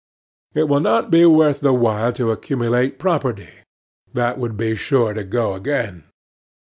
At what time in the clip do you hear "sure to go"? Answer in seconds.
4.75-5.53